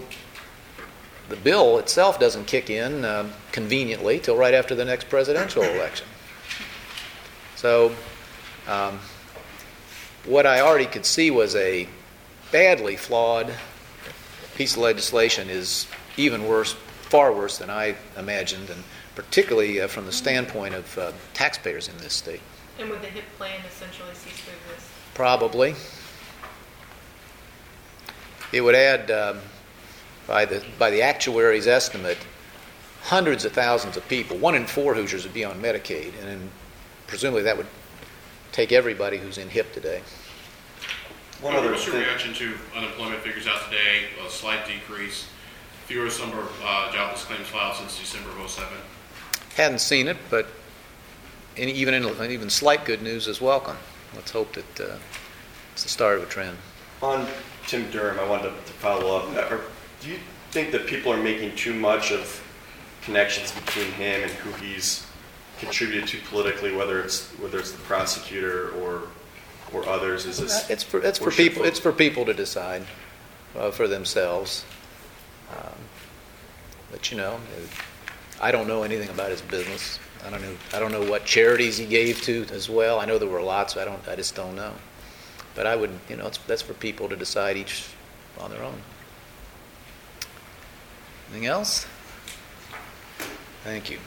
the 1.29 1.37
bill 1.37 1.79
itself 1.79 2.21
doesn't 2.21 2.47
kick 2.47 2.68
in 2.68 3.05
uh, 3.05 3.31
conveniently 3.53 4.18
till 4.18 4.37
right 4.37 4.53
after 4.53 4.75
the 4.75 4.85
next 4.85 5.09
presidential 5.09 5.62
election. 5.62 6.07
So, 7.57 7.95
um, 8.68 8.99
what 10.25 10.47
I 10.47 10.61
already 10.61 10.87
could 10.87 11.07
see 11.07 11.31
was 11.31 11.57
a 11.57 11.88
badly 12.51 12.97
flawed 12.97 13.53
piece 14.55 14.75
of 14.75 14.83
legislation 14.83 15.49
is 15.49 15.87
even 16.16 16.47
worse, 16.47 16.73
far 16.73 17.33
worse 17.33 17.59
than 17.59 17.71
I 17.71 17.97
imagined. 18.16 18.68
And 18.68 18.85
particularly 19.14 19.81
uh, 19.81 19.88
from 19.88 20.07
the 20.07 20.12
standpoint 20.12 20.75
of 20.75 20.98
uh, 20.98 21.12
taxpayers 21.35 21.88
in 21.88 21.96
this 21.98 22.14
state. 22.14 22.40
And 22.79 22.88
would 22.90 23.03
the 23.03 23.09
HIP 23.09 23.25
plan 23.37 23.61
essentially 23.66 24.14
cease 24.14 24.44
to 24.44 24.51
exist? 24.72 24.90
Probably. 25.14 25.75
It 28.53 28.61
would 28.61 28.75
add, 28.75 29.11
um, 29.11 29.38
by 30.27 30.44
the 30.44 30.62
by 30.79 30.90
the 30.90 31.03
actuary's 31.03 31.66
estimate, 31.66 32.18
hundreds 33.03 33.44
of 33.44 33.53
thousands 33.53 33.96
of 33.96 34.07
people. 34.09 34.37
One 34.37 34.55
in 34.55 34.66
four 34.66 34.94
Hoosiers 34.94 35.25
would 35.25 35.35
be 35.35 35.44
on 35.44 35.61
Medicaid, 35.61 36.12
and 36.18 36.29
then 36.29 36.51
presumably 37.07 37.42
that 37.42 37.57
would 37.57 37.66
take 38.53 38.72
everybody 38.72 39.18
who's 39.18 39.38
in 39.38 39.48
HIP 39.48 39.72
today. 39.72 40.03
One 41.40 41.55
Uh, 41.55 41.59
other 41.59 41.72
What's 41.72 41.87
your 41.87 41.96
thing, 41.96 42.05
reaction 42.05 42.35
to 42.35 42.55
unemployment 42.77 43.20
figures 43.22 43.46
out 43.46 43.64
today, 43.64 44.05
a 44.25 44.31
slight 44.31 44.66
decrease, 44.66 45.27
fewer 45.87 46.09
summer 46.09 46.40
of 46.40 46.62
uh, 46.64 46.92
jobless 46.92 47.25
claims 47.25 47.48
filed 47.48 47.77
since 47.77 47.98
December 47.98 48.31
of 48.31 48.51
'07? 48.51 48.68
Hadn't 49.56 49.80
seen 49.80 50.08
it, 50.08 50.16
but 50.30 50.46
any, 51.56 51.72
even 51.72 51.94
in, 51.94 52.30
even 52.30 52.48
slight 52.48 52.84
good 52.84 53.02
news 53.02 53.28
is 53.28 53.40
welcome. 53.40 53.76
Let's 54.14 54.30
hope 54.30 54.54
that 54.54 54.80
uh, 54.80 54.96
it's 55.72 55.82
the 55.82 55.88
start 55.88 56.18
of 56.18 56.24
a 56.24 56.26
trend. 56.26 56.56
on 57.02 57.26
Tim 57.66 57.90
Durham, 57.90 58.18
I 58.18 58.28
wanted 58.28 58.50
to 58.50 58.50
to 58.50 58.72
follow 58.74 59.16
up. 59.16 59.36
Uh, 59.36 59.54
Are- 59.56 59.60
Do 60.00 60.08
you 60.10 60.18
think 60.50 60.72
that 60.72 60.86
people 60.86 61.12
are 61.12 61.22
making 61.22 61.54
too 61.56 61.74
much 61.74 62.10
of 62.12 62.42
connections 63.02 63.52
between 63.52 63.90
him 63.92 64.22
and 64.22 64.30
who 64.32 64.52
he's 64.64 65.06
contributed 65.58 66.08
to 66.08 66.18
politically, 66.28 66.74
whether 66.74 67.00
it's 67.00 67.28
whether 67.40 67.58
it's 67.58 67.72
the 67.72 67.82
prosecutor 67.82 68.70
or 68.70 69.02
or 69.72 69.88
others? 69.88 70.26
Is 70.26 70.38
this 70.38 70.68
It's 70.70 70.82
for 70.82 71.00
it's 71.00 71.18
for 71.18 71.30
people 71.30 71.64
it's 71.64 71.78
for 71.78 71.92
people 71.92 72.24
to 72.24 72.34
decide 72.34 72.84
uh, 73.56 73.70
for 73.70 73.86
themselves. 73.86 74.64
Um, 75.50 75.78
but 76.90 77.10
you 77.10 77.16
know, 77.16 77.38
I 78.42 78.50
don't 78.50 78.66
know 78.66 78.83
anything 78.83 79.09
about 79.09 79.31
his 79.31 79.40
business. 79.40 80.00
I 80.26 80.31
don't 80.31 80.42
know. 80.42 80.55
I 80.74 80.81
don't 80.81 80.90
know 80.90 81.09
what 81.09 81.24
charities 81.24 81.78
he 81.78 81.87
gave 81.87 82.20
to 82.22 82.44
as 82.52 82.68
well. 82.68 82.98
I 82.98 83.05
know 83.05 83.18
there 83.18 83.28
were 83.28 83.40
lots. 83.40 83.76
I 83.76 83.85
don't. 83.85 84.07
I 84.09 84.16
just 84.16 84.35
don't 84.35 84.57
know. 84.57 84.72
But 85.55 85.66
I 85.66 85.76
would. 85.76 85.90
You 86.09 86.16
know, 86.16 86.26
it's, 86.26 86.38
that's 86.38 86.62
for 86.62 86.74
people 86.74 87.09
to 87.09 87.16
decide 87.16 87.57
each 87.57 87.87
on 88.38 88.50
their 88.50 88.62
own. 88.62 88.81
Anything 91.31 91.46
else? 91.46 91.87
Thank 93.64 93.90
you. 93.90 93.98